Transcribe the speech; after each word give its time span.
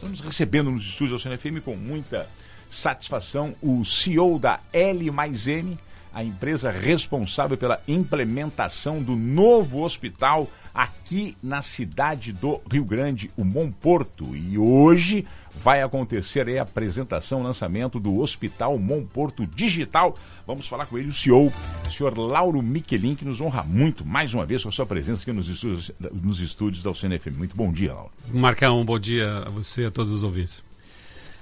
Estamos 0.00 0.22
recebendo 0.22 0.70
nos 0.70 0.86
estúdios 0.86 1.22
da 1.22 1.36
CNFM 1.36 1.60
com 1.62 1.76
muita 1.76 2.26
satisfação 2.70 3.54
o 3.60 3.84
CEO 3.84 4.38
da 4.38 4.58
L 4.72 5.10
mais 5.10 5.46
N, 5.46 5.76
a 6.12 6.24
empresa 6.24 6.70
responsável 6.70 7.56
pela 7.56 7.80
implementação 7.86 9.02
do 9.02 9.14
novo 9.16 9.82
hospital 9.82 10.48
aqui 10.74 11.36
na 11.42 11.62
cidade 11.62 12.32
do 12.32 12.60
Rio 12.70 12.84
Grande, 12.84 13.30
o 13.36 13.44
Monporto. 13.44 14.36
E 14.36 14.58
hoje 14.58 15.26
vai 15.54 15.82
acontecer 15.82 16.48
a 16.48 16.62
apresentação, 16.62 17.42
lançamento 17.42 17.98
do 17.98 18.20
Hospital 18.20 18.78
Monporto 18.78 19.46
Digital. 19.46 20.16
Vamos 20.46 20.68
falar 20.68 20.86
com 20.86 20.98
ele, 20.98 21.08
o 21.08 21.12
CEO, 21.12 21.52
o 21.86 21.90
senhor 21.90 22.16
Lauro 22.16 22.62
Miquelin, 22.62 23.14
que 23.14 23.24
nos 23.24 23.40
honra 23.40 23.62
muito, 23.62 24.06
mais 24.06 24.34
uma 24.34 24.46
vez, 24.46 24.62
com 24.62 24.68
a 24.68 24.72
sua 24.72 24.86
presença 24.86 25.22
aqui 25.22 25.32
nos 25.32 25.48
estúdios, 25.48 25.90
nos 26.12 26.40
estúdios 26.40 26.82
da 26.82 26.90
UCNFM. 26.90 27.36
Muito 27.36 27.56
bom 27.56 27.72
dia, 27.72 27.94
Lauro. 27.94 28.10
Marcar 28.32 28.72
um 28.72 28.84
bom 28.84 28.98
dia 28.98 29.44
a 29.46 29.50
você 29.50 29.82
e 29.82 29.86
a 29.86 29.90
todos 29.90 30.12
os 30.12 30.22
ouvintes. 30.22 30.69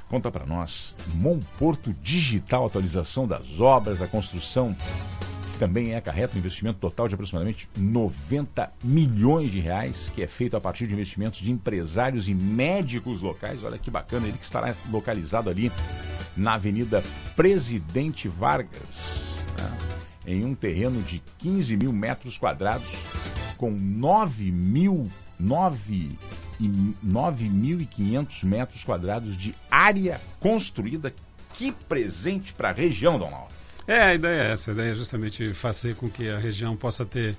Conta 0.09 0.31
para 0.31 0.47
nós, 0.47 0.97
Monporto 1.15 1.93
Digital, 2.03 2.65
atualização 2.65 3.27
das 3.27 3.61
obras, 3.61 4.01
a 4.01 4.07
construção, 4.07 4.75
que 5.53 5.59
também 5.59 5.93
é 5.93 5.99
acarreta 5.99 6.35
um 6.35 6.39
investimento 6.39 6.79
total 6.79 7.09
de 7.09 7.15
aproximadamente 7.15 7.69
90 7.77 8.73
milhões 8.83 9.53
de 9.53 9.61
reais, 9.61 10.11
que 10.15 10.23
é 10.23 10.27
feito 10.27 10.57
a 10.57 10.61
partir 10.61 10.87
de 10.87 10.95
investimentos 10.95 11.41
de 11.41 11.53
empresários 11.53 12.27
e 12.27 12.35
médicos 12.35 13.21
locais. 13.21 13.63
Olha 13.63 13.77
que 13.77 13.91
bacana, 13.91 14.27
ele 14.27 14.39
que 14.39 14.45
estará 14.45 14.75
localizado 14.91 15.51
ali 15.51 15.71
na 16.35 16.55
Avenida 16.55 17.05
Presidente 17.37 18.29
Vargas, 18.29 19.47
né? 19.59 19.79
em 20.27 20.43
um 20.43 20.55
terreno 20.55 21.03
de 21.03 21.23
15 21.37 21.77
mil 21.77 21.93
metros 21.93 22.39
quadrados, 22.39 22.89
com 23.59 23.71
9 23.71 24.51
mil, 24.51 25.11
9 25.39 26.17
9.500 26.67 28.45
metros 28.45 28.85
quadrados 28.85 29.37
de 29.37 29.55
área 29.71 30.21
construída. 30.41 31.15
Que 31.55 31.73
presente 31.73 32.53
para 32.53 32.71
a 32.71 32.73
região, 32.73 33.19
Dom 33.19 33.31
Lauro. 33.31 33.49
É, 33.87 34.03
a 34.03 34.15
ideia 34.15 34.43
é 34.43 34.53
essa. 34.53 34.71
A 34.71 34.75
ideia 34.75 34.93
é 34.93 34.95
justamente 34.95 35.53
fazer 35.55 35.97
com 35.97 36.11
que 36.11 36.29
a 36.29 36.39
região 36.39 36.77
possa 36.77 37.07
ter 37.07 37.37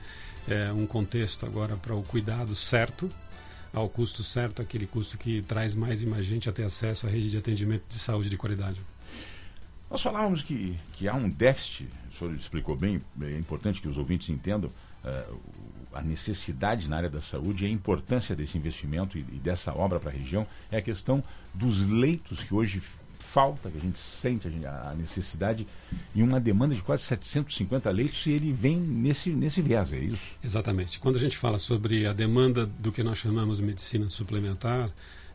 é, 0.47 0.71
um 0.71 0.85
contexto 0.85 1.45
agora 1.45 1.75
para 1.75 1.93
o 1.93 2.01
cuidado 2.01 2.55
certo, 2.55 3.09
ao 3.71 3.87
custo 3.87 4.23
certo, 4.23 4.61
aquele 4.61 4.87
custo 4.87 5.17
que 5.17 5.43
traz 5.43 5.75
mais 5.75 6.01
e 6.01 6.07
mais 6.07 6.25
gente 6.25 6.49
a 6.49 6.51
ter 6.51 6.63
acesso 6.63 7.05
à 7.05 7.09
rede 7.09 7.29
de 7.29 7.37
atendimento 7.37 7.83
de 7.87 7.99
saúde 7.99 8.29
de 8.29 8.37
qualidade. 8.37 8.81
Nós 9.89 10.01
falávamos 10.01 10.41
que, 10.41 10.75
que 10.93 11.07
há 11.07 11.13
um 11.15 11.29
déficit, 11.29 11.89
o 12.09 12.13
senhor 12.13 12.33
explicou 12.33 12.75
bem, 12.75 13.01
é 13.21 13.37
importante 13.37 13.81
que 13.81 13.87
os 13.87 13.97
ouvintes 13.97 14.29
entendam, 14.29 14.71
a 15.93 16.01
necessidade 16.01 16.87
na 16.87 16.97
área 16.97 17.09
da 17.09 17.21
saúde 17.21 17.65
e 17.65 17.67
a 17.67 17.71
importância 17.71 18.35
desse 18.35 18.57
investimento 18.57 19.17
e, 19.17 19.21
e 19.21 19.39
dessa 19.39 19.73
obra 19.73 19.99
para 19.99 20.09
a 20.09 20.13
região 20.13 20.45
é 20.71 20.77
a 20.77 20.81
questão 20.81 21.23
dos 21.53 21.89
leitos 21.89 22.43
que 22.43 22.53
hoje 22.53 22.81
falta, 23.19 23.69
que 23.69 23.77
a 23.77 23.81
gente 23.81 23.97
sente 23.97 24.47
a, 24.65 24.95
necessidade 24.97 25.67
e 26.15 26.23
uma 26.23 26.39
demanda 26.39 26.73
de 26.73 26.81
quase 26.81 27.03
750 27.03 27.89
leitos 27.91 28.25
e 28.25 28.31
ele 28.31 28.51
vem 28.51 28.77
nesse, 28.77 29.29
nesse 29.29 29.61
viés, 29.61 29.93
é 29.93 29.99
isso? 29.99 30.37
Exatamente. 30.43 30.99
Quando 30.99 31.17
a 31.17 31.19
gente 31.19 31.37
fala 31.37 31.59
sobre 31.59 32.07
a 32.07 32.13
demanda 32.13 32.65
do 32.65 32.91
que 32.91 33.03
nós 33.03 33.19
chamamos 33.19 33.57
de 33.57 33.63
medicina 33.63 34.09
suplementar, 34.09 34.89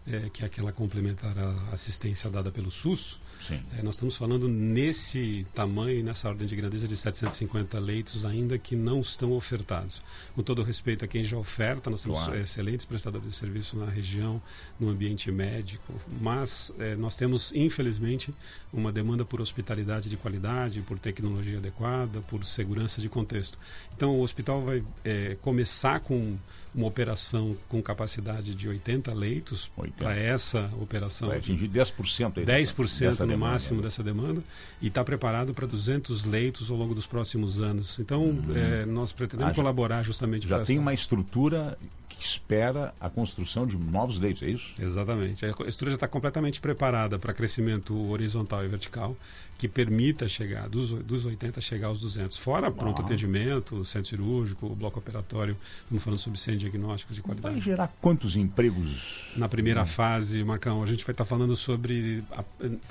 é, 0.06 0.28
que 0.30 0.42
é 0.42 0.47
aquela 0.47 0.72
complementar 0.72 1.36
à 1.38 1.72
assistência 1.72 2.28
dada 2.28 2.50
pelo 2.50 2.70
SUS, 2.70 3.20
é, 3.50 3.83
nós 3.83 3.97
estamos 3.97 4.16
falando 4.16 4.48
nesse 4.48 5.46
tamanho, 5.55 6.02
nessa 6.02 6.28
ordem 6.28 6.46
de 6.46 6.56
grandeza 6.56 6.88
de 6.88 6.96
750 6.96 7.78
leitos 7.78 8.24
ainda 8.24 8.56
que 8.58 8.74
não 8.74 9.00
estão 9.00 9.33
ofertados. 9.33 10.02
Com 10.34 10.42
todo 10.42 10.62
respeito 10.62 11.05
a 11.05 11.08
quem 11.08 11.24
já 11.24 11.36
oferta, 11.36 11.91
nós 11.91 12.02
temos 12.02 12.19
claro. 12.19 12.38
excelentes 12.38 12.86
prestadores 12.86 13.28
de 13.28 13.34
serviço 13.34 13.77
na 13.77 13.86
região, 13.86 14.41
no 14.80 14.88
ambiente 14.88 15.30
médico, 15.30 15.92
mas 16.20 16.72
é, 16.78 16.94
nós 16.96 17.16
temos, 17.16 17.52
infelizmente, 17.55 18.34
uma 18.72 18.91
demanda 18.91 19.24
por 19.24 19.41
hospitalidade 19.41 20.08
de 20.08 20.16
qualidade, 20.16 20.80
por 20.80 20.98
tecnologia 20.98 21.58
adequada, 21.58 22.20
por 22.22 22.44
segurança 22.44 23.00
de 23.00 23.08
contexto. 23.08 23.58
Então, 23.95 24.12
o 24.12 24.23
hospital 24.23 24.62
vai 24.62 24.83
é, 25.05 25.36
começar 25.40 26.00
com 26.00 26.39
uma 26.74 26.89
operação 26.89 27.56
com 27.68 27.80
capacidade 27.80 28.55
de 28.55 28.68
80 28.68 29.12
leitos 29.14 29.70
para 29.96 30.14
essa 30.16 30.70
operação. 30.80 31.28
Vai 31.28 31.38
atingir 31.38 31.68
10% 31.68 32.38
aí 32.38 32.44
10% 32.44 33.00
dessa, 33.00 33.24
no 33.24 33.32
demanda, 33.32 33.52
máximo 33.52 33.82
dessa 33.82 34.02
demanda 34.02 34.42
e 34.80 34.88
está 34.88 35.05
preparado 35.05 35.55
para 35.55 35.66
200 35.66 36.24
leitos 36.24 36.70
ao 36.70 36.77
longo 36.77 36.94
dos 36.94 37.06
próximos 37.06 37.60
anos. 37.60 37.98
Então, 37.98 38.22
uhum. 38.22 38.44
é, 38.55 38.86
nós 38.86 39.12
pretendemos 39.12 39.52
ah, 39.52 39.55
colaborar 39.55 40.02
justamente 40.02 40.48
Já 40.48 40.60
tem 40.60 40.77
essa... 40.77 40.82
uma 40.82 40.92
estrutura 40.92 41.78
que 42.08 42.22
espera 42.22 42.94
a 43.00 43.10
construção 43.10 43.66
de 43.66 43.77
novos 43.77 44.18
leitos, 44.18 44.42
é 44.42 44.50
isso? 44.50 44.72
Exatamente. 44.80 45.44
A 45.44 45.48
estrutura 45.48 45.90
já 45.90 45.96
está 45.96 46.08
completamente 46.08 46.61
preparada 46.61 47.18
para 47.18 47.32
crescimento 47.32 48.11
horizontal 48.11 48.64
e 48.64 48.68
vertical 48.68 49.16
que 49.56 49.68
permita 49.68 50.28
chegar 50.28 50.68
dos, 50.68 50.90
dos 50.90 51.26
80 51.26 51.61
chegar 51.61 51.88
aos 51.88 52.00
200. 52.00 52.36
Fora 52.36 52.70
pronto 52.70 53.02
atendimento, 53.02 53.84
centro 53.84 54.11
cirúrgico, 54.11 54.68
bloco 54.74 54.98
operatório, 54.98 55.56
estamos 55.82 56.02
falando 56.02 56.18
sobre 56.18 56.38
100 56.38 56.58
diagnósticos 56.58 57.16
de 57.16 57.22
qualidade. 57.22 57.55
Vai 57.55 57.64
gerar 57.64 57.92
quantos 58.00 58.36
empregos? 58.36 59.32
Na 59.36 59.48
primeira 59.48 59.83
hum. 59.84 59.86
fase, 59.86 60.42
Marcão, 60.45 60.83
a 60.83 60.86
gente 60.86 61.05
vai 61.05 61.12
estar 61.12 61.24
falando 61.24 61.55
sobre. 61.56 62.24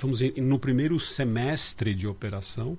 Vamos 0.00 0.20
no 0.36 0.58
primeiro 0.58 0.98
semestre 0.98 1.94
de 1.94 2.06
operação, 2.06 2.78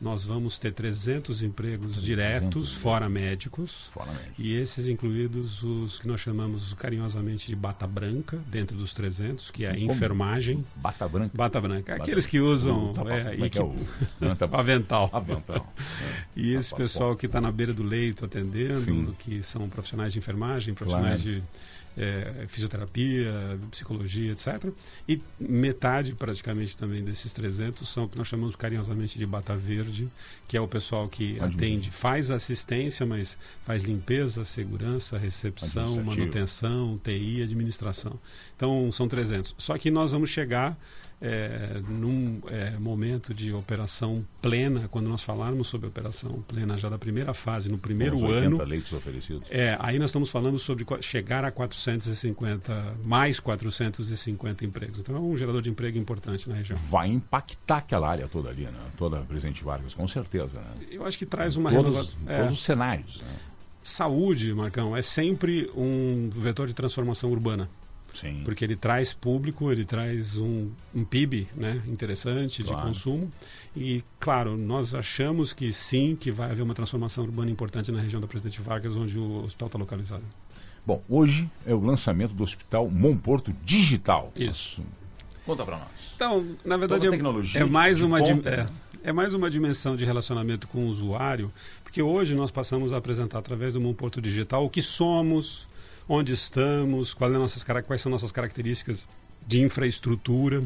nós 0.00 0.24
vamos 0.24 0.58
ter 0.58 0.72
300 0.72 1.42
empregos 1.42 1.92
300 1.92 2.04
diretos, 2.04 2.74
fora 2.74 3.08
médicos, 3.08 3.88
fora 3.92 4.12
médicos, 4.12 4.38
e 4.38 4.54
esses 4.54 4.86
incluídos 4.86 5.62
os 5.62 5.98
que 5.98 6.06
nós 6.06 6.20
chamamos 6.20 6.72
carinhosamente 6.74 7.48
de 7.48 7.56
bata 7.56 7.86
branca, 7.86 8.38
dentro 8.46 8.76
dos 8.76 8.94
300, 8.94 9.50
que 9.50 9.64
é 9.64 9.70
a 9.70 9.74
Como? 9.74 9.92
enfermagem. 9.92 10.64
Bata 10.76 11.08
branca? 11.08 11.36
Bata 11.36 11.60
branca. 11.60 11.92
Bata 11.92 12.04
aqueles 12.04 12.26
que 12.26 12.40
usam... 12.40 12.92
Tá, 12.92 13.02
é, 13.12 13.34
e 13.34 13.50
que, 13.50 13.58
é 13.58 13.62
o... 13.62 13.74
avental. 14.52 15.10
Avental. 15.12 15.72
É. 15.98 16.24
E 16.36 16.54
esse 16.54 16.74
pessoal 16.74 17.16
que 17.16 17.26
está 17.26 17.40
na 17.40 17.50
beira 17.50 17.72
do 17.72 17.82
leito 17.82 18.24
atendendo, 18.24 18.74
Sim. 18.74 19.14
que 19.18 19.42
são 19.42 19.68
profissionais 19.68 20.12
de 20.12 20.18
enfermagem, 20.18 20.74
profissionais 20.74 21.22
claro. 21.22 21.40
de 21.40 21.42
é, 21.98 22.46
fisioterapia, 22.46 23.58
psicologia, 23.70 24.30
etc. 24.30 24.70
E 25.08 25.20
metade, 25.38 26.14
praticamente, 26.14 26.76
também 26.76 27.02
desses 27.02 27.32
300 27.32 27.88
são 27.88 28.04
o 28.04 28.08
que 28.08 28.16
nós 28.16 28.28
chamamos 28.28 28.54
carinhosamente 28.54 29.18
de 29.18 29.26
bata 29.26 29.56
verde, 29.56 29.87
que 30.46 30.56
é 30.56 30.60
o 30.60 30.68
pessoal 30.68 31.08
que 31.08 31.38
atende, 31.40 31.90
faz 31.90 32.30
assistência, 32.30 33.04
mas 33.04 33.38
faz 33.66 33.82
limpeza, 33.82 34.44
segurança, 34.44 35.18
recepção, 35.18 36.02
manutenção, 36.02 36.98
TI, 37.02 37.42
administração. 37.42 38.18
Então, 38.56 38.90
são 38.92 39.06
300. 39.06 39.54
Só 39.58 39.76
que 39.76 39.90
nós 39.90 40.12
vamos 40.12 40.30
chegar 40.30 40.76
é, 41.20 41.80
num 41.88 42.40
é, 42.48 42.70
momento 42.78 43.34
de 43.34 43.52
operação 43.52 44.24
plena, 44.40 44.88
quando 44.88 45.08
nós 45.08 45.22
falarmos 45.22 45.68
sobre 45.68 45.88
operação 45.88 46.42
plena 46.46 46.76
já 46.78 46.88
da 46.88 46.98
primeira 46.98 47.34
fase, 47.34 47.68
no 47.68 47.78
primeiro 47.78 48.30
ano. 48.30 48.62
leitos 48.64 48.92
oferecidos. 48.92 49.48
É, 49.50 49.76
aí 49.80 49.98
nós 49.98 50.10
estamos 50.10 50.30
falando 50.30 50.58
sobre 50.58 50.86
chegar 51.00 51.44
a 51.44 51.50
450, 51.50 52.96
mais 53.04 53.40
450 53.40 54.64
empregos. 54.64 55.00
Então 55.00 55.16
é 55.16 55.20
um 55.20 55.36
gerador 55.36 55.62
de 55.62 55.70
emprego 55.70 55.98
importante 55.98 56.48
na 56.48 56.54
região. 56.54 56.78
Vai 56.78 57.08
impactar 57.08 57.78
aquela 57.78 58.08
área 58.08 58.28
toda 58.28 58.50
ali, 58.50 58.64
né? 58.64 58.72
toda 58.96 59.18
a 59.18 59.22
Presidente 59.22 59.64
Vargas, 59.64 59.94
com 59.94 60.06
certeza. 60.06 60.60
Né? 60.60 60.86
Eu 60.92 61.04
acho 61.04 61.18
que 61.18 61.26
traz 61.26 61.56
uma 61.56 61.70
todos, 61.70 61.92
renovação. 61.92 62.20
É. 62.26 62.38
Todos 62.38 62.52
os 62.54 62.64
cenários. 62.64 63.22
Né? 63.22 63.28
Saúde, 63.82 64.52
Marcão, 64.54 64.94
é 64.94 65.00
sempre 65.00 65.70
um 65.74 66.28
vetor 66.30 66.68
de 66.68 66.74
transformação 66.74 67.30
urbana. 67.30 67.68
Sim. 68.20 68.42
Porque 68.44 68.64
ele 68.64 68.74
traz 68.74 69.12
público, 69.12 69.70
ele 69.70 69.84
traz 69.84 70.36
um, 70.36 70.70
um 70.94 71.04
PIB 71.04 71.46
né, 71.54 71.80
interessante 71.86 72.64
claro. 72.64 72.80
de 72.80 72.88
consumo. 72.88 73.32
E, 73.76 74.02
claro, 74.18 74.56
nós 74.56 74.94
achamos 74.94 75.52
que 75.52 75.72
sim, 75.72 76.16
que 76.16 76.32
vai 76.32 76.50
haver 76.50 76.62
uma 76.62 76.74
transformação 76.74 77.24
urbana 77.24 77.50
importante 77.50 77.92
na 77.92 78.00
região 78.00 78.20
da 78.20 78.26
Presidente 78.26 78.60
Vargas, 78.60 78.96
onde 78.96 79.18
o 79.18 79.44
hospital 79.44 79.66
está 79.66 79.78
localizado. 79.78 80.24
Bom, 80.84 81.02
hoje 81.08 81.48
é 81.66 81.74
o 81.74 81.80
lançamento 81.80 82.34
do 82.34 82.42
Hospital 82.42 82.90
Monporto 82.90 83.54
Digital. 83.64 84.32
Isso. 84.36 84.82
Conta 85.44 85.64
para 85.64 85.78
nós. 85.78 86.14
Então, 86.16 86.44
na 86.64 86.76
verdade, 86.76 87.06
é, 87.06 87.60
é, 87.60 87.64
mais 87.64 88.02
uma 88.02 88.20
é, 88.20 88.66
é 89.02 89.12
mais 89.12 89.32
uma 89.32 89.48
dimensão 89.48 89.96
de 89.96 90.04
relacionamento 90.04 90.66
com 90.66 90.86
o 90.86 90.88
usuário, 90.88 91.52
porque 91.84 92.02
hoje 92.02 92.34
nós 92.34 92.50
passamos 92.50 92.92
a 92.92 92.96
apresentar 92.96 93.38
através 93.38 93.74
do 93.74 93.80
Monporto 93.80 94.20
Digital 94.20 94.64
o 94.64 94.70
que 94.70 94.82
somos, 94.82 95.67
onde 96.08 96.32
estamos, 96.32 97.12
quais, 97.12 97.34
é 97.34 97.38
nossas, 97.38 97.64
quais 97.86 98.00
são 98.00 98.10
nossas 98.10 98.32
características 98.32 99.06
de 99.46 99.60
infraestrutura. 99.60 100.62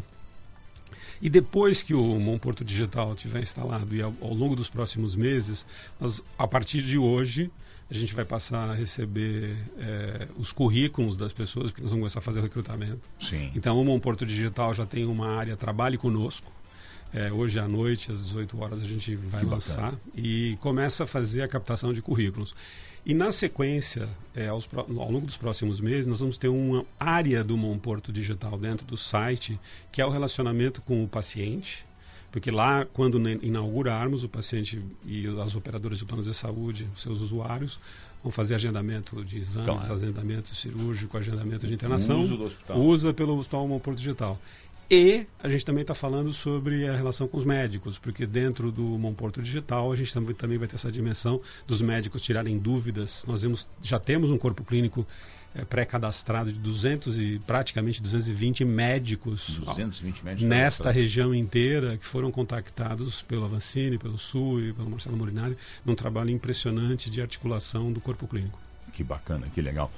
E 1.21 1.31
depois 1.31 1.83
que 1.83 1.95
o 1.95 2.19
Monporto 2.19 2.65
Digital 2.65 3.15
estiver 3.15 3.43
instalado 3.43 3.95
e 3.95 4.03
ao, 4.03 4.13
ao, 4.21 4.35
longo 4.35 4.57
dos 4.57 4.69
próximos 4.69 5.15
meses, 5.15 5.67
nós, 6.01 6.23
a 6.37 6.49
partir 6.49 6.83
de 6.83 6.99
hoje, 6.99 7.51
a 7.91 7.95
gente 7.95 8.15
vai 8.15 8.25
passar 8.25 8.71
a 8.71 8.75
receber 8.75 9.57
é, 9.79 10.29
os 10.37 10.51
currículos 10.51 11.17
das 11.17 11.33
pessoas, 11.33 11.71
porque 11.71 11.83
nós 11.83 11.91
vamos 11.91 12.03
começar 12.03 12.19
a 12.19 12.23
fazer 12.23 12.41
o 12.41 12.43
recrutamento. 12.43 13.01
Sim. 13.21 13.53
Então, 13.55 13.81
o 13.81 13.85
Monporto 13.85 14.27
Digital 14.27 14.75
já 14.75 14.87
tem 14.87 15.05
uma 15.05 15.29
área 15.29 15.57
Trabalhe 15.57 15.97
Conosco, 15.97 16.51
É, 17.15 17.31
hoje 17.31 17.59
à 17.59 17.69
noite, 17.69 18.11
às 18.11 18.25
18 18.25 18.61
horas, 18.61 18.81
a 18.81 18.85
gente 18.85 19.15
vai 19.17 19.41
que 19.41 19.47
lançar 19.47 19.93
bacana. 19.93 20.01
e 20.15 20.57
começa 20.61 21.05
a 21.05 21.07
fazer 21.07 21.43
a 21.43 21.49
captação 21.49 21.93
de 21.93 22.01
currículos. 22.01 22.55
E 23.05 23.15
na 23.15 23.33
sequência, 23.33 24.09
é, 24.35 24.49
aos, 24.49 24.69
ao 24.75 25.11
longo 25.11 25.27
dos 25.27 25.37
próximos 25.37 25.81
meses, 25.81 26.07
nós 26.07 26.21
vamos 26.21 26.39
ter 26.39 26.49
uma 26.49 26.87
área 26.99 27.43
do 27.43 27.57
Monporto 27.57 28.13
Digital 28.13 28.57
dentro 28.57 28.87
do 28.87 28.97
site, 28.97 29.59
que 29.91 30.01
é 30.01 30.07
o 30.07 30.11
relacionamento 30.11 30.81
com 30.83 31.03
o 31.03 31.09
paciente, 31.09 31.85
porque 32.31 32.51
lá, 32.51 32.87
quando 32.93 33.21
inaugurarmos, 33.45 34.25
o 34.25 34.29
paciente 34.29 34.81
e 35.05 35.27
as 35.45 35.55
operadoras 35.55 35.99
de 35.99 36.05
planos 36.05 36.27
de 36.27 36.33
saúde, 36.33 36.89
os 36.95 37.03
seus 37.03 37.21
usuários, 37.21 37.79
vão 38.23 38.31
fazer 38.31 38.55
agendamento 38.55 39.23
de 39.25 39.39
exames, 39.39 39.67
claro. 39.67 39.93
agendamento 39.93 40.55
cirúrgico, 40.55 41.19
agendamento 41.19 41.67
de 41.67 41.75
internação. 41.75 42.21
Uso 42.21 42.37
do 42.37 42.45
hospital. 42.45 42.79
Usa 42.79 43.13
pelo 43.13 43.37
Hospital 43.37 43.67
Monporto 43.69 43.99
Digital. 43.99 44.41
E 44.93 45.27
a 45.43 45.49
gente 45.49 45.65
também 45.65 45.81
está 45.81 45.95
falando 45.95 46.35
sobre 46.35 46.87
a 46.87 46.95
relação 46.95 47.27
com 47.27 47.39
os 47.39 47.45
médicos, 47.45 47.99
porque 47.99 48.27
dentro 48.27 48.71
do 48.71 48.83
Monporto 48.83 49.41
Digital 49.41 49.91
a 49.91 49.97
gente 49.97 50.13
também, 50.13 50.59
vai 50.59 50.69
ter 50.69 50.75
essa 50.75 50.93
dimensão 50.93 51.41
dos 51.67 51.81
médicos 51.81 52.21
tirarem 52.21 52.59
dúvidas. 52.59 53.25
Nós 53.27 53.43
já 53.81 53.99
temos 53.99 54.31
um 54.31 54.37
corpo 54.37 54.63
clínico 54.63 55.07
é, 55.55 55.65
pré-cadastrado 55.65 56.53
de 56.53 56.59
200 56.59 57.19
e 57.19 57.39
praticamente 57.47 58.03
220 58.03 58.67
médicos, 58.67 59.61
220 59.61 60.25
médicos 60.27 60.45
nesta 60.47 60.91
região 60.91 61.35
inteira 61.35 61.97
que 61.97 62.05
foram 62.05 62.31
contactados 62.31 63.23
pelo 63.23 63.47
Avancini, 63.47 63.97
pelo 63.97 64.19
Sul 64.19 64.61
e 64.61 64.75
pelo 64.75 64.91
Marcelo 64.91 65.17
Molinari 65.17 65.57
num 65.87 65.95
trabalho 65.95 66.29
impressionante 66.29 67.09
de 67.09 67.23
articulação 67.23 67.91
do 67.91 68.01
corpo 68.03 68.27
clínico. 68.27 68.61
Que 68.93 69.03
bacana, 69.03 69.47
que 69.55 69.63
legal. 69.63 69.91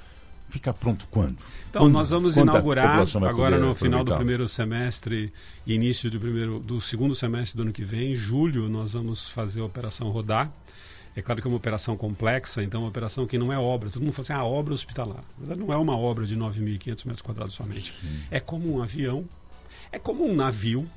Fica 0.49 0.73
pronto 0.73 1.07
quando? 1.09 1.37
Então, 1.69 1.83
quando, 1.83 1.93
nós 1.93 2.09
vamos 2.09 2.37
inaugurar 2.37 3.03
agora 3.27 3.57
no 3.57 3.75
final 3.75 4.03
do 4.03 4.15
primeiro 4.15 4.47
semestre, 4.47 5.33
início 5.65 6.09
do, 6.09 6.19
primeiro, 6.19 6.59
do 6.59 6.79
segundo 6.79 7.15
semestre 7.15 7.57
do 7.57 7.63
ano 7.63 7.73
que 7.73 7.83
vem, 7.83 8.11
em 8.11 8.15
julho, 8.15 8.69
nós 8.69 8.93
vamos 8.93 9.29
fazer 9.29 9.61
a 9.61 9.65
operação 9.65 10.09
rodar. 10.09 10.51
É 11.15 11.21
claro 11.21 11.41
que 11.41 11.47
é 11.47 11.49
uma 11.49 11.57
operação 11.57 11.95
complexa, 11.95 12.61
então 12.61 12.81
é 12.81 12.83
uma 12.83 12.89
operação 12.89 13.25
que 13.25 13.37
não 13.37 13.51
é 13.51 13.57
obra. 13.57 13.89
Todo 13.89 14.03
mundo 14.03 14.13
fala 14.13 14.23
assim, 14.23 14.33
ah, 14.33 14.43
obra 14.43 14.73
hospitalar. 14.73 15.23
Não 15.39 15.71
é 15.71 15.77
uma 15.77 15.97
obra 15.97 16.25
de 16.25 16.35
9.500 16.35 17.05
metros 17.05 17.21
quadrados 17.21 17.53
somente. 17.53 17.93
Sim. 17.93 18.21
É 18.29 18.39
como 18.39 18.75
um 18.75 18.83
avião, 18.83 19.25
é 19.91 19.97
como 19.97 20.25
um 20.25 20.35
navio 20.35 20.87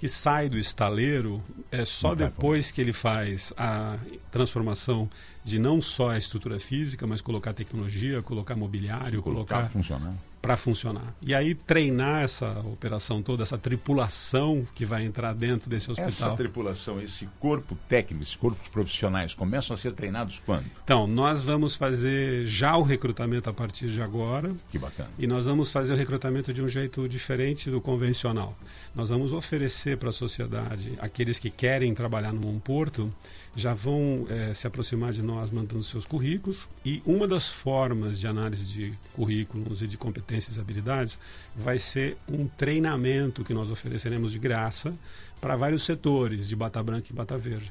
que 0.00 0.08
sai 0.08 0.48
do 0.48 0.58
estaleiro 0.58 1.42
é 1.70 1.84
só 1.84 2.14
depois 2.14 2.70
que 2.70 2.80
ele 2.80 2.92
faz 2.92 3.52
a 3.54 3.98
transformação 4.32 5.10
de 5.44 5.58
não 5.58 5.82
só 5.82 6.12
a 6.12 6.18
estrutura 6.18 6.58
física, 6.58 7.06
mas 7.06 7.20
colocar 7.20 7.52
tecnologia, 7.52 8.22
colocar 8.22 8.56
mobiliário, 8.56 9.22
colocar, 9.22 9.56
colocar 9.56 9.70
funcionar 9.70 10.14
para 10.40 10.56
funcionar. 10.56 11.14
E 11.20 11.34
aí 11.34 11.54
treinar 11.54 12.22
essa 12.22 12.60
operação 12.60 13.22
toda, 13.22 13.42
essa 13.42 13.58
tripulação 13.58 14.66
que 14.74 14.84
vai 14.84 15.04
entrar 15.04 15.34
dentro 15.34 15.68
desse 15.68 15.90
hospital. 15.90 16.08
Essa 16.08 16.30
tripulação, 16.36 17.00
esse 17.00 17.26
corpo 17.38 17.76
técnico, 17.88 18.22
esse 18.22 18.38
corpo 18.38 18.62
de 18.62 18.70
profissionais 18.70 19.34
começam 19.34 19.74
a 19.74 19.76
ser 19.76 19.92
treinados 19.92 20.40
quando? 20.44 20.64
Então, 20.82 21.06
nós 21.06 21.42
vamos 21.42 21.76
fazer 21.76 22.46
já 22.46 22.76
o 22.76 22.82
recrutamento 22.82 23.50
a 23.50 23.52
partir 23.52 23.88
de 23.88 24.00
agora. 24.00 24.54
Que 24.70 24.78
bacana. 24.78 25.10
E 25.18 25.26
nós 25.26 25.46
vamos 25.46 25.70
fazer 25.70 25.92
o 25.92 25.96
recrutamento 25.96 26.52
de 26.52 26.62
um 26.62 26.68
jeito 26.68 27.08
diferente 27.08 27.70
do 27.70 27.80
convencional. 27.80 28.56
Nós 28.94 29.10
vamos 29.10 29.32
oferecer 29.32 29.98
para 29.98 30.10
a 30.10 30.12
sociedade, 30.12 30.94
aqueles 31.00 31.38
que 31.38 31.50
querem 31.50 31.94
trabalhar 31.94 32.32
num 32.32 32.58
porto, 32.58 33.12
já 33.54 33.74
vão 33.74 34.26
é, 34.28 34.54
se 34.54 34.66
aproximar 34.66 35.12
de 35.12 35.22
nós 35.22 35.50
mandando 35.50 35.82
seus 35.82 36.06
currículos. 36.06 36.68
E 36.84 37.02
uma 37.04 37.26
das 37.26 37.48
formas 37.48 38.20
de 38.20 38.26
análise 38.26 38.64
de 38.66 38.94
currículos 39.12 39.82
e 39.82 39.88
de 39.88 39.96
competências 39.96 40.56
e 40.56 40.60
habilidades 40.60 41.18
vai 41.54 41.78
ser 41.78 42.16
um 42.28 42.46
treinamento 42.46 43.44
que 43.44 43.54
nós 43.54 43.70
ofereceremos 43.70 44.32
de 44.32 44.38
graça 44.38 44.94
para 45.40 45.56
vários 45.56 45.84
setores, 45.84 46.48
de 46.48 46.54
bata 46.54 46.82
branca 46.82 47.08
e 47.10 47.14
bata 47.14 47.36
verde. 47.36 47.70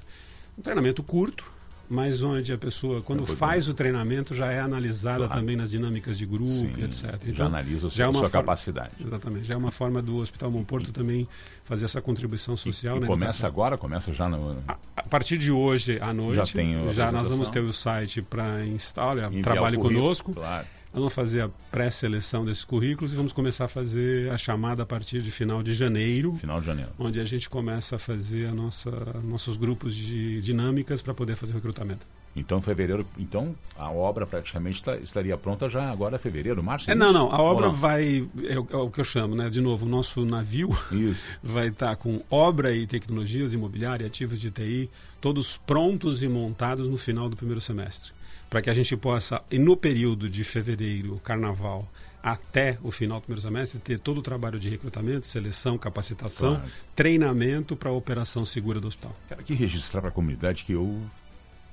Um 0.57 0.61
treinamento 0.61 1.01
curto, 1.01 1.45
mas 1.89 2.21
onde 2.21 2.53
a 2.53 2.57
pessoa, 2.57 3.01
quando 3.01 3.25
faz 3.25 3.67
o 3.67 3.73
treinamento, 3.73 4.35
já 4.35 4.51
é 4.51 4.59
analisada 4.59 5.25
claro. 5.25 5.33
também 5.33 5.55
nas 5.55 5.71
dinâmicas 5.71 6.17
de 6.17 6.25
grupo, 6.25 6.51
Sim, 6.51 6.71
etc. 6.83 7.15
Então, 7.23 7.33
já 7.33 7.45
analisa 7.47 7.87
a 7.87 7.89
sua, 7.89 8.05
é 8.05 8.13
sua 8.13 8.29
capacidade. 8.29 8.91
Exatamente. 9.03 9.47
Já 9.47 9.55
é 9.55 9.57
uma 9.57 9.71
forma 9.71 9.99
do 9.99 10.17
Hospital 10.17 10.51
Monporto 10.51 10.91
também 10.91 11.27
fazer 11.63 11.85
essa 11.85 11.99
contribuição 11.99 12.55
social. 12.55 12.99
E, 12.99 13.03
e 13.03 13.07
começa 13.07 13.47
agora? 13.47 13.75
Começa 13.75 14.13
já 14.13 14.29
no... 14.29 14.61
A, 14.67 14.77
a, 14.97 15.03
partir 15.03 15.37
de 15.39 15.51
hoje 15.51 15.99
à 15.99 16.13
noite, 16.13 16.35
já, 16.35 16.45
tem 16.45 16.93
já 16.93 17.11
nós 17.11 17.27
vamos 17.27 17.49
ter 17.49 17.61
o 17.61 17.73
site 17.73 18.21
para 18.21 18.65
instalar, 18.67 19.31
trabalhe 19.41 19.77
conosco. 19.77 20.33
Claro. 20.33 20.67
Nós 20.91 21.01
vamos 21.01 21.13
fazer 21.13 21.41
a 21.41 21.49
pré-seleção 21.71 22.43
desses 22.43 22.63
currículos 22.63 23.13
e 23.13 23.15
vamos 23.15 23.31
começar 23.31 23.65
a 23.65 23.67
fazer 23.67 24.31
a 24.31 24.37
chamada 24.39 24.81
a 24.81 24.85
partir 24.87 25.21
de 25.21 25.29
final 25.29 25.61
de 25.61 25.71
janeiro. 25.75 26.33
Final 26.33 26.59
de 26.59 26.65
janeiro. 26.65 26.89
Onde 26.97 27.19
a 27.19 27.25
gente 27.25 27.47
começa 27.47 27.97
a 27.97 27.99
fazer 27.99 28.47
a 28.47 28.51
nossa, 28.51 28.89
nossos 29.23 29.55
grupos 29.55 29.93
de 29.93 30.41
dinâmicas 30.41 30.99
para 31.03 31.13
poder 31.13 31.35
fazer 31.35 31.51
o 31.51 31.55
recrutamento. 31.55 32.07
Então, 32.35 32.59
fevereiro, 32.59 33.05
então 33.19 33.55
a 33.77 33.91
obra 33.91 34.25
praticamente 34.25 34.81
tá, 34.81 34.97
estaria 34.97 35.37
pronta 35.37 35.69
já 35.69 35.91
agora 35.91 36.17
fevereiro, 36.17 36.63
março? 36.63 36.89
É, 36.89 36.95
não, 36.95 37.13
não, 37.13 37.31
a 37.31 37.39
obra 37.39 37.67
não? 37.67 37.75
vai 37.75 38.27
é 38.47 38.57
o, 38.57 38.67
é 38.71 38.75
o, 38.77 38.89
que 38.89 38.99
eu 38.99 39.05
chamo, 39.05 39.35
né? 39.35 39.49
De 39.49 39.61
novo, 39.61 39.85
o 39.85 39.89
nosso 39.89 40.25
navio 40.25 40.69
vai 41.43 41.67
estar 41.67 41.89
tá 41.89 41.95
com 41.95 42.21
obra 42.31 42.73
e 42.73 42.87
tecnologias 42.87 43.53
imobiliárias, 43.53 44.07
ativos 44.07 44.39
de 44.39 44.49
TI, 44.49 44.89
todos 45.21 45.57
prontos 45.57 46.23
e 46.23 46.27
montados 46.27 46.87
no 46.87 46.97
final 46.97 47.29
do 47.29 47.35
primeiro 47.35 47.61
semestre 47.61 48.11
para 48.49 48.61
que 48.61 48.69
a 48.69 48.73
gente 48.73 48.97
possa, 48.97 49.41
no 49.51 49.77
período 49.77 50.29
de 50.29 50.43
fevereiro, 50.43 51.19
carnaval, 51.19 51.87
até 52.21 52.77
o 52.81 52.91
final 52.91 53.19
do 53.19 53.23
primeiro 53.23 53.41
semestre, 53.41 53.79
ter 53.79 53.99
todo 53.99 54.17
o 54.17 54.21
trabalho 54.21 54.59
de 54.59 54.69
recrutamento, 54.69 55.25
seleção, 55.25 55.77
capacitação, 55.77 56.55
claro. 56.55 56.71
treinamento 56.95 57.75
para 57.75 57.89
a 57.89 57.93
operação 57.93 58.45
segura 58.45 58.79
do 58.79 58.87
hospital. 58.87 59.15
Quero 59.27 59.41
aqui 59.41 59.53
registrar 59.53 60.01
para 60.01 60.09
a 60.09 60.13
comunidade 60.13 60.63
que 60.63 60.73
eu 60.73 60.99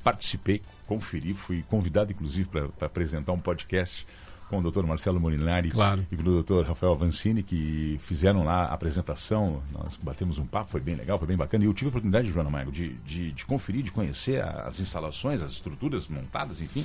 participei, 0.04 0.62
conferi, 0.86 1.34
fui 1.34 1.64
convidado 1.68 2.12
inclusive 2.12 2.48
para 2.48 2.86
apresentar 2.86 3.32
um 3.32 3.40
podcast 3.40 4.06
com 4.48 4.58
o 4.58 4.62
doutor 4.62 4.86
Marcelo 4.86 5.18
Molinari 5.18 5.70
claro. 5.70 6.06
e 6.10 6.16
com 6.16 6.22
o 6.22 6.24
doutor 6.24 6.64
Rafael 6.64 6.92
Avancini, 6.92 7.42
que 7.42 7.96
fizeram 8.00 8.44
lá 8.44 8.64
a 8.64 8.74
apresentação. 8.74 9.62
Nós 9.72 9.96
batemos 9.96 10.38
um 10.38 10.46
papo, 10.46 10.70
foi 10.70 10.80
bem 10.80 10.94
legal, 10.94 11.18
foi 11.18 11.26
bem 11.26 11.36
bacana. 11.36 11.64
E 11.64 11.66
eu 11.66 11.74
tive 11.74 11.86
a 11.86 11.90
oportunidade, 11.90 12.30
Joana 12.30 12.50
Maigo, 12.50 12.70
de, 12.70 12.94
de, 12.98 13.32
de 13.32 13.44
conferir, 13.44 13.82
de 13.82 13.90
conhecer 13.90 14.42
as 14.42 14.78
instalações, 14.78 15.42
as 15.42 15.50
estruturas 15.50 16.08
montadas, 16.08 16.60
enfim. 16.60 16.84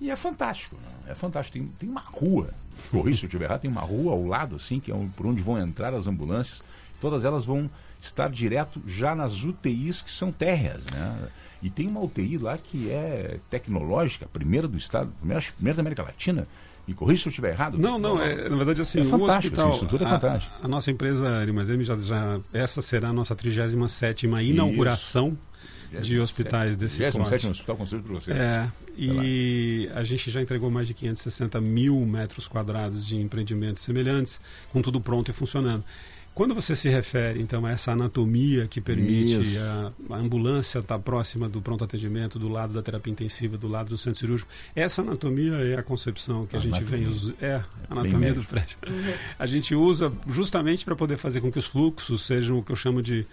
E 0.00 0.10
é 0.10 0.16
fantástico, 0.16 0.76
né? 0.76 1.12
é 1.12 1.14
fantástico. 1.14 1.58
Tem, 1.58 1.66
tem 1.78 1.88
uma 1.88 2.00
rua, 2.00 2.50
corri 2.90 3.14
se 3.14 3.24
eu 3.24 3.28
estiver 3.28 3.46
errado, 3.46 3.60
tem 3.60 3.70
uma 3.70 3.82
rua 3.82 4.12
ao 4.12 4.24
lado, 4.26 4.56
assim, 4.56 4.78
que 4.78 4.92
é 4.92 5.08
por 5.16 5.26
onde 5.26 5.42
vão 5.42 5.58
entrar 5.58 5.94
as 5.94 6.06
ambulâncias. 6.06 6.62
Todas 7.00 7.24
elas 7.24 7.44
vão 7.44 7.70
estar 8.00 8.28
direto 8.28 8.82
já 8.86 9.14
nas 9.14 9.44
UTIs 9.44 10.02
que 10.02 10.10
são 10.10 10.32
térreas, 10.32 10.84
né? 10.86 11.28
E 11.62 11.70
tem 11.70 11.86
uma 11.86 12.00
UTI 12.00 12.36
lá 12.36 12.58
que 12.58 12.90
é 12.90 13.38
tecnológica, 13.48 14.26
primeira 14.26 14.66
do 14.66 14.76
estado, 14.76 15.12
primeira, 15.18 15.40
primeira 15.54 15.76
da 15.76 15.82
América 15.82 16.02
Latina, 16.02 16.48
me 16.86 16.94
corrija 16.94 17.22
se 17.22 17.28
eu 17.28 17.30
estiver 17.30 17.52
errado. 17.52 17.78
Não, 17.78 17.98
não, 17.98 18.20
é, 18.20 18.48
na 18.48 18.56
verdade 18.56 18.82
assim, 18.82 19.00
é 19.00 19.04
fantástico, 19.04 19.54
hospital, 19.54 19.72
assim, 19.72 19.86
tudo 19.86 20.04
é 20.04 20.06
fantástico. 20.06 20.54
A, 20.60 20.66
a 20.66 20.68
nossa 20.68 20.90
empresa 20.90 21.44
Rimazem 21.44 21.82
já, 21.84 21.96
já 21.96 22.40
essa 22.52 22.82
será 22.82 23.08
a 23.08 23.12
nossa 23.12 23.34
37 23.34 24.26
inauguração 24.26 25.38
isso. 25.92 26.02
de 26.02 26.18
hospitais 26.18 26.76
desse 26.76 26.96
37 26.96 27.48
hospital 27.48 27.76
construído 27.76 28.06
por 28.06 28.14
você. 28.14 28.32
É, 28.32 28.68
e 28.96 29.88
a 29.94 30.02
gente 30.02 30.30
já 30.30 30.42
entregou 30.42 30.70
mais 30.70 30.88
de 30.88 30.94
560 30.94 31.60
mil 31.60 31.94
metros 32.04 32.48
quadrados 32.48 33.06
de 33.06 33.16
empreendimentos 33.16 33.82
semelhantes, 33.82 34.40
com 34.72 34.82
tudo 34.82 35.00
pronto 35.00 35.30
e 35.30 35.34
funcionando. 35.34 35.84
Quando 36.34 36.54
você 36.54 36.74
se 36.74 36.88
refere, 36.88 37.42
então, 37.42 37.66
a 37.66 37.72
essa 37.72 37.92
anatomia 37.92 38.66
que 38.66 38.80
permite 38.80 39.58
a, 39.58 39.92
a, 40.10 40.16
ambulância 40.16 40.78
estar 40.78 40.98
próxima 40.98 41.46
do 41.46 41.60
pronto 41.60 41.84
atendimento, 41.84 42.38
do 42.38 42.48
lado 42.48 42.72
da 42.72 42.80
terapia 42.80 43.12
intensiva, 43.12 43.58
do 43.58 43.68
lado 43.68 43.90
do 43.90 43.98
centro 43.98 44.20
cirúrgico, 44.20 44.50
essa 44.74 45.02
anatomia 45.02 45.56
é 45.56 45.76
a 45.76 45.82
concepção 45.82 46.46
que 46.46 46.56
a, 46.56 46.58
a 46.58 46.62
gente 46.62 46.76
anatomia. 46.76 46.98
vem 46.98 47.06
usando. 47.06 47.36
É, 47.38 47.56
a 47.56 47.66
anatomia 47.90 48.32
do 48.32 48.42
prédio. 48.44 48.78
A 49.38 49.46
gente 49.46 49.74
usa 49.74 50.10
justamente 50.26 50.86
para 50.86 50.96
poder 50.96 51.18
fazer 51.18 51.42
com 51.42 51.52
que 51.52 51.58
os 51.58 51.66
fluxos 51.66 52.22
sejam 52.22 52.58
o 52.58 52.62
que 52.62 52.72
eu 52.72 52.76
chamo 52.76 53.02
de 53.02 53.26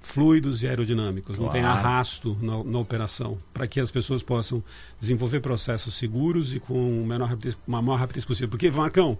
fluidos 0.00 0.62
e 0.62 0.68
aerodinâmicos, 0.68 1.36
claro. 1.36 1.46
não 1.46 1.52
tem 1.52 1.62
arrasto 1.62 2.38
na, 2.40 2.62
na 2.62 2.78
operação, 2.78 3.38
para 3.52 3.66
que 3.66 3.80
as 3.80 3.90
pessoas 3.90 4.22
possam 4.22 4.62
desenvolver 5.00 5.40
processos 5.40 5.94
seguros 5.94 6.54
e 6.54 6.60
com 6.60 7.04
menor 7.04 7.28
rapidez, 7.28 7.58
uma 7.66 7.82
maior 7.82 7.98
rapidez 7.98 8.24
possível. 8.24 8.48
Porque, 8.48 8.70
Marcão, 8.70 9.18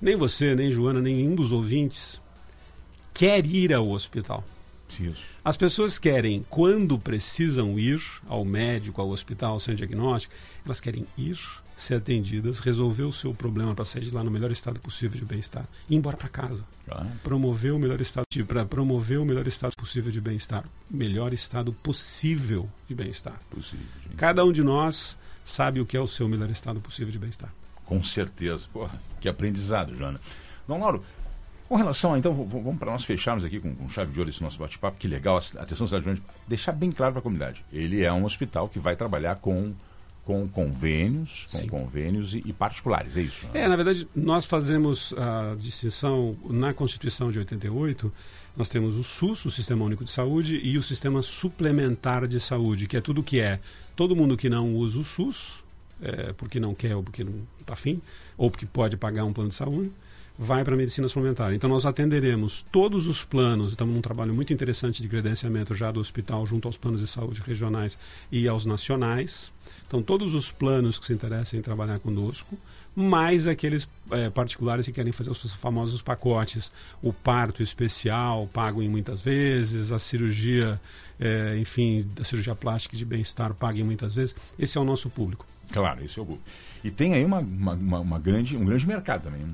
nem 0.00 0.14
você, 0.14 0.54
nem 0.54 0.70
Joana, 0.70 1.00
nenhum 1.00 1.34
dos 1.34 1.52
ouvintes 1.52 2.20
quer 3.16 3.46
ir 3.46 3.72
ao 3.72 3.88
hospital. 3.88 4.44
Isso. 5.00 5.24
As 5.42 5.56
pessoas 5.56 5.98
querem, 5.98 6.44
quando 6.50 6.98
precisam 6.98 7.78
ir 7.78 8.00
ao 8.28 8.44
médico, 8.44 9.00
ao 9.00 9.08
hospital, 9.08 9.58
centro 9.58 9.78
diagnóstico, 9.78 10.34
elas 10.64 10.80
querem 10.80 11.06
ir, 11.16 11.38
ser 11.74 11.94
atendidas, 11.94 12.58
resolver 12.58 13.04
o 13.04 13.12
seu 13.12 13.34
problema 13.34 13.74
para 13.74 13.86
sair 13.86 14.02
de 14.02 14.10
lá 14.10 14.22
no 14.22 14.30
melhor 14.30 14.52
estado 14.52 14.78
possível 14.80 15.18
de 15.18 15.24
bem-estar 15.24 15.66
e 15.88 15.94
ir 15.94 15.96
embora 15.96 16.16
para 16.16 16.28
casa. 16.28 16.64
Ah. 16.90 17.06
Promover 17.22 17.72
o 17.72 17.78
melhor 17.78 18.00
estado 18.00 18.26
para 18.46 18.66
promover 18.66 19.18
o 19.18 19.24
melhor 19.24 19.46
estado 19.46 19.72
possível 19.76 20.12
de 20.12 20.20
bem-estar, 20.20 20.64
melhor 20.90 21.32
estado 21.32 21.72
possível 21.72 22.68
de 22.86 22.94
bem-estar. 22.94 23.40
Possível. 23.50 23.86
Cada 24.16 24.44
um 24.44 24.52
de 24.52 24.62
nós 24.62 25.18
sabe 25.42 25.80
o 25.80 25.86
que 25.86 25.96
é 25.96 26.00
o 26.00 26.06
seu 26.06 26.28
melhor 26.28 26.50
estado 26.50 26.80
possível 26.80 27.10
de 27.10 27.18
bem-estar. 27.18 27.52
Com 27.84 28.02
certeza. 28.02 28.66
Porra, 28.72 29.00
que 29.20 29.28
aprendizado, 29.28 29.94
Joana. 29.94 30.20
Dom 30.68 30.80
Lauro, 30.80 31.04
Com 31.68 31.76
relação 31.76 32.14
a, 32.14 32.18
então, 32.18 32.32
vamos 32.32 32.78
para 32.78 32.92
nós 32.92 33.04
fecharmos 33.04 33.44
aqui 33.44 33.58
com, 33.58 33.74
com 33.74 33.88
chave 33.88 34.12
de 34.12 34.18
ouro 34.18 34.30
esse 34.30 34.42
nosso 34.42 34.58
bate-papo, 34.58 34.96
que 34.98 35.08
legal, 35.08 35.36
atenção, 35.36 35.86
cidade 35.86 36.04
grande, 36.04 36.22
deixar 36.46 36.72
bem 36.72 36.92
claro 36.92 37.12
para 37.12 37.20
a 37.20 37.22
comunidade. 37.22 37.64
Ele 37.72 38.02
é 38.02 38.12
um 38.12 38.24
hospital 38.24 38.68
que 38.68 38.78
vai 38.78 38.94
trabalhar 38.94 39.36
com 39.36 39.74
com 40.26 40.48
convênios, 40.48 41.46
com 41.52 41.68
convênios 41.68 42.34
e, 42.34 42.42
e, 42.44 42.52
particulares, 42.52 43.16
é 43.16 43.22
isso? 43.22 43.46
Né? 43.46 43.62
É, 43.62 43.68
na 43.68 43.76
verdade, 43.76 44.08
nós 44.14 44.44
fazemos 44.44 45.14
a 45.16 45.54
distinção 45.54 46.36
na 46.50 46.74
Constituição 46.74 47.30
de 47.30 47.38
88, 47.38 48.12
nós 48.56 48.68
temos 48.68 48.96
o 48.96 49.04
SUS, 49.04 49.44
o 49.44 49.52
Sistema 49.52 49.84
Único 49.84 50.04
de 50.04 50.10
Saúde, 50.10 50.60
e 50.64 50.76
o 50.76 50.82
Sistema 50.82 51.22
Suplementar 51.22 52.26
de 52.26 52.40
Saúde, 52.40 52.88
que 52.88 52.96
é 52.96 53.00
tudo 53.00 53.22
que 53.22 53.38
é 53.38 53.60
todo 53.94 54.16
mundo 54.16 54.36
que 54.36 54.50
não 54.50 54.74
usa 54.74 54.98
o 54.98 55.04
SUS, 55.04 55.62
é, 56.02 56.32
porque 56.32 56.58
não 56.58 56.74
quer 56.74 56.96
ou 56.96 57.04
porque 57.04 57.22
não 57.22 57.46
está 57.60 57.74
afim, 57.74 58.02
ou 58.36 58.50
porque 58.50 58.66
pode 58.66 58.96
pagar 58.96 59.24
um 59.24 59.32
plano 59.32 59.50
de 59.50 59.54
saúde, 59.54 59.92
vai 60.38 60.64
para 60.64 60.74
a 60.74 60.76
medicina 60.76 61.08
suplementar. 61.08 61.52
Então 61.54 61.68
nós 61.68 61.86
atenderemos 61.86 62.62
todos 62.70 63.06
os 63.08 63.24
planos, 63.24 63.72
estamos 63.72 63.94
num 63.94 64.00
trabalho 64.00 64.34
muito 64.34 64.52
interessante 64.52 65.02
de 65.02 65.08
credenciamento 65.08 65.74
já 65.74 65.90
do 65.90 66.00
hospital 66.00 66.44
junto 66.46 66.68
aos 66.68 66.76
planos 66.76 67.00
de 67.00 67.06
saúde 67.06 67.42
regionais 67.44 67.98
e 68.30 68.46
aos 68.46 68.66
nacionais. 68.66 69.52
Então 69.86 70.02
todos 70.02 70.34
os 70.34 70.50
planos 70.50 70.98
que 70.98 71.06
se 71.06 71.12
interessam 71.12 71.58
em 71.58 71.62
trabalhar 71.62 71.98
conosco, 71.98 72.58
mais 72.96 73.46
aqueles 73.46 73.86
é, 74.10 74.30
particulares 74.30 74.86
que 74.86 74.92
querem 74.92 75.12
fazer 75.12 75.30
os 75.30 75.54
famosos 75.54 76.00
pacotes, 76.00 76.72
o 77.02 77.12
parto 77.12 77.62
especial, 77.62 78.48
pago 78.50 78.82
em 78.82 78.88
muitas 78.88 79.20
vezes, 79.20 79.92
a 79.92 79.98
cirurgia, 79.98 80.80
é, 81.20 81.58
enfim, 81.58 82.08
da 82.16 82.24
cirurgia 82.24 82.54
plástica 82.54 82.96
de 82.96 83.04
bem-estar, 83.04 83.52
paga 83.52 83.78
em 83.78 83.84
muitas 83.84 84.16
vezes. 84.16 84.34
Esse 84.58 84.78
é 84.78 84.80
o 84.80 84.84
nosso 84.84 85.10
público. 85.10 85.44
Claro, 85.70 86.02
esse 86.02 86.18
é 86.18 86.22
o 86.22 86.24
público. 86.24 86.48
E 86.82 86.90
tem 86.90 87.12
aí 87.12 87.24
uma, 87.24 87.40
uma, 87.40 87.74
uma, 87.74 88.18
grande, 88.18 88.56
um 88.56 88.64
grande 88.64 88.86
mercado 88.86 89.24
também, 89.24 89.40
né? 89.40 89.52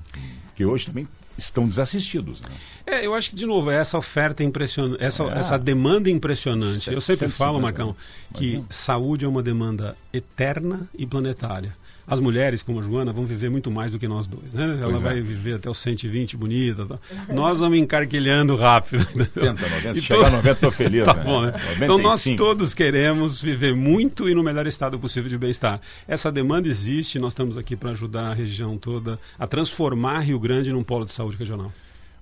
que 0.55 0.65
hoje 0.65 0.87
também 0.87 1.09
estão 1.37 1.67
desassistidos. 1.67 2.43
Né? 2.43 2.51
É, 2.87 3.07
eu 3.07 3.15
acho 3.15 3.31
que, 3.31 3.37
de 3.37 3.47
novo, 3.47 3.71
é 3.71 3.77
essa 3.77 3.99
oferta 3.99 4.45
impressionante, 4.45 5.03
essa, 5.03 5.25
é. 5.25 5.39
essa 5.39 5.59
demanda 5.59 6.09
impressionante. 6.09 6.93
eu 6.93 7.01
sempre 7.01 7.29
falo, 7.29 7.61
Marcão, 7.61 7.97
que 8.35 8.63
saúde 8.71 9.25
é 9.25 9.29
uma 9.29 9.43
demanda 9.43 9.97
eterna 10.13 10.89
e 10.97 11.07
planetária. 11.07 11.73
As 12.13 12.21
mulheres, 12.21 12.63
como 12.63 12.79
a 12.79 12.83
Joana, 12.83 13.11
vão 13.11 13.25
viver 13.25 13.49
muito 13.49 13.71
mais 13.71 13.93
do 13.93 13.99
que 13.99 14.07
nós 14.07 14.27
dois. 14.27 14.53
Né? 14.53 14.81
Ela 14.83 14.91
pois 14.91 15.03
vai 15.03 15.19
é. 15.19 15.23
viver 15.23 15.55
até 15.55 15.71
os 15.71 15.79
120 15.79 16.37
bonita. 16.37 16.85
Tá? 16.85 16.99
Nós 17.33 17.59
vamos 17.59 17.79
encarquilhando 17.79 18.55
rápido. 18.55 19.07
80, 19.17 19.51
90, 19.51 19.95
se 19.95 20.03
chegar 20.03 20.27
a 20.27 20.31
90 20.31 20.51
estou 20.51 20.71
feliz. 20.71 21.05
tá 21.07 21.15
né? 21.15 21.25
bom, 21.25 21.41
né? 21.41 21.55
Então 21.81 21.97
nós 21.97 22.23
todos 22.37 22.75
queremos 22.75 23.41
viver 23.41 23.75
muito 23.75 24.29
e 24.29 24.35
no 24.35 24.43
melhor 24.43 24.67
estado 24.67 24.99
possível 24.99 25.31
de 25.31 25.39
bem-estar. 25.39 25.81
Essa 26.07 26.31
demanda 26.31 26.69
existe, 26.69 27.19
nós 27.19 27.33
estamos 27.33 27.57
aqui 27.57 27.77
para 27.77 27.93
ajudar 27.93 28.33
a 28.33 28.35
região 28.35 28.77
toda 28.77 29.19
a 29.39 29.47
transformar 29.47 30.21
Rio 30.21 30.39
Grande 30.39 30.71
num 30.71 30.83
polo 30.83 31.07
de 31.07 31.13
saúde 31.13 31.39
regional. 31.39 31.73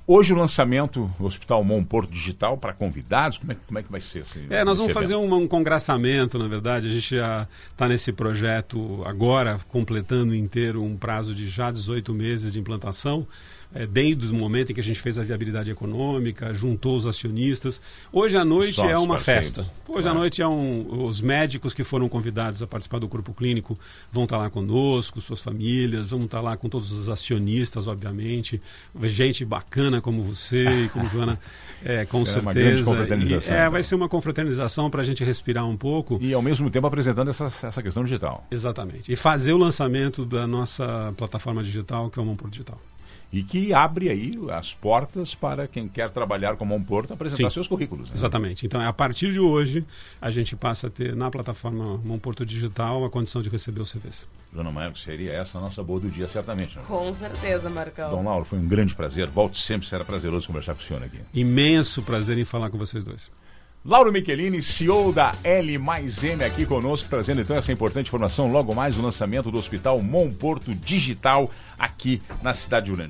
Hoje 0.07 0.33
o 0.33 0.37
lançamento 0.37 1.09
do 1.19 1.25
Hospital 1.25 1.63
Mão 1.63 1.85
Porto 1.85 2.11
Digital 2.11 2.59
para 2.59 2.73
convidados, 2.73 3.39
como 3.39 3.53
é, 3.53 3.57
como 3.67 3.79
é 3.79 3.83
que 3.83 3.93
vai 3.93 4.01
ser? 4.01 4.21
Assim, 4.21 4.47
é, 4.51 4.65
nós 4.65 4.79
vamos 4.79 4.93
fazer 4.93 5.15
um, 5.15 5.33
um 5.33 5.47
congraçamento, 5.47 6.39
na 6.39 6.49
verdade. 6.49 6.89
A 6.89 6.91
gente 6.91 7.17
já 7.17 7.47
está 7.71 7.87
nesse 7.87 8.13
projeto 8.13 9.03
agora, 9.05 9.61
completando 9.69 10.35
inteiro 10.35 10.83
um 10.83 10.97
prazo 10.97 11.35
de 11.35 11.47
já 11.47 11.71
18 11.71 12.13
meses 12.13 12.53
de 12.53 12.59
implantação 12.59 13.27
é, 13.75 13.87
desde 13.87 14.27
o 14.31 14.35
momento 14.35 14.71
em 14.71 14.75
que 14.75 14.81
a 14.81 14.85
gente 14.85 15.01
fez 15.01 15.17
a 15.19 15.23
viabilidade 15.23 15.71
econômica, 15.71 16.53
juntou 16.53 16.97
os 16.97 17.07
acionistas. 17.07 17.81
Hoje 18.13 18.37
à 18.37 18.45
noite 18.45 18.81
é 18.81 18.99
uma 18.99 19.19
festa. 19.19 19.65
Hoje 19.89 20.09
à 20.09 20.15
noite 20.15 20.43
é 20.43 20.47
um, 20.47 21.05
os 21.05 21.21
médicos 21.21 21.73
que 21.73 21.85
foram 21.85 22.09
convidados 22.09 22.63
a 22.63 22.67
participar 22.67 22.99
do 22.99 23.09
grupo 23.09 23.33
clínico 23.33 23.79
vão 24.11 24.25
estar 24.25 24.39
lá 24.39 24.51
conosco, 24.51 25.21
suas 25.21 25.41
famílias, 25.41 26.11
vão 26.11 26.25
estar 26.25 26.41
lá 26.41 26.57
com 26.57 26.69
todos 26.69 26.91
os 26.91 27.09
acionistas, 27.09 27.87
obviamente, 27.87 28.61
gente 29.03 29.45
bacana 29.45 30.01
como 30.01 30.23
você 30.23 30.85
e 30.85 30.89
como 30.89 31.07
Joana, 31.11 31.39
é, 31.85 32.05
com 32.07 32.25
Será 32.25 32.25
certeza. 32.25 32.41
Uma 32.41 32.55
grande 32.55 32.85
confraternização. 32.85 33.57
E, 33.57 33.59
é, 33.59 33.71
vai 33.71 33.85
ser 33.85 33.95
uma 33.95 34.09
confraternização 34.09 34.91
para 34.91 35.03
a 35.03 35.05
gente 35.05 35.23
respirar 35.25 35.67
um 35.67 35.77
pouco. 35.77 36.19
E 36.21 36.35
ao 36.35 36.43
mesmo 36.43 36.71
tempo 36.71 36.87
apresentando 36.87 37.29
essa, 37.29 37.45
essa 37.45 37.83
questão 37.83 38.03
digital. 38.03 38.47
Exatamente. 38.51 39.13
E 39.13 39.17
fazer 39.17 39.53
o 39.53 39.59
lançamento 39.59 40.25
da 40.25 40.47
nossa 40.47 41.15
plataforma 41.17 41.63
digital, 41.63 42.11
que 42.11 42.19
é 42.19 42.23
o 42.23 42.27
Mão 42.27 42.37
Digital 42.49 42.81
e 43.33 43.43
que 43.43 43.73
abre 43.73 44.09
aí 44.09 44.39
as 44.51 44.75
portas 44.75 45.35
para 45.35 45.69
quem 45.69 45.87
quer 45.87 46.11
trabalhar 46.11 46.57
como 46.57 46.75
um 46.75 46.83
porto 46.83 47.13
apresentar 47.13 47.51
Sim, 47.51 47.55
seus 47.55 47.69
currículos. 47.69 48.11
Né? 48.11 48.17
Exatamente. 48.17 48.67
Então, 48.67 48.81
a 48.81 48.93
partir 48.93 49.33
de 49.33 49.39
hoje, 49.39 49.85
a 50.21 50.31
gente 50.31 50.57
passa 50.57 50.89
a 50.89 50.91
ter 50.91 51.15
na 51.15 51.31
plataforma 51.31 51.99
Mão 52.05 52.19
Porto 52.19 52.45
Digital 52.45 53.05
a 53.05 53.11
condição 53.11 53.41
de 53.41 53.49
receber 53.49 53.81
os 53.81 53.93
CVs. 53.93 54.29
Joana 54.53 54.71
Maia, 54.71 54.93
seria 54.97 55.33
essa 55.33 55.59
a 55.59 55.61
nossa 55.61 55.83
boa 55.83 56.01
do 56.01 56.09
dia, 56.09 56.27
certamente. 56.27 56.77
Né? 56.77 56.83
Com 56.87 57.13
certeza, 57.15 57.71
Marcão. 57.71 58.11
Dom 58.11 58.25
Lauro, 58.25 58.45
foi 58.45 58.59
um 58.59 58.67
grande 58.67 58.95
prazer. 58.97 59.29
Volte 59.29 59.59
sempre, 59.59 59.87
será 59.87 60.05
prazeroso 60.05 60.47
conversar 60.47 60.75
com 60.75 60.81
o 60.81 60.85
senhor 60.85 61.03
aqui. 61.03 61.19
Imenso 61.33 62.03
prazer 62.03 62.37
em 62.37 62.45
falar 62.45 62.69
com 62.71 62.79
vocês 62.79 63.05
dois. 63.05 63.31
Lauro 63.83 64.13
Michelini, 64.13 64.61
CEO 64.61 65.11
da 65.11 65.33
L 65.43 65.79
mais 65.79 66.23
M, 66.23 66.45
aqui 66.45 66.67
conosco, 66.67 67.09
trazendo 67.09 67.41
então 67.41 67.57
essa 67.57 67.73
importante 67.73 68.09
informação. 68.09 68.53
Logo 68.53 68.75
mais 68.75 68.99
o 68.99 69.03
lançamento 69.03 69.51
do 69.51 69.57
Hospital 69.57 70.03
Mão 70.03 70.31
Porto 70.31 70.75
Digital 70.75 71.51
aqui 71.79 72.21
na 72.43 72.53
cidade 72.53 72.87
de 72.87 72.93
Urânio. 72.93 73.09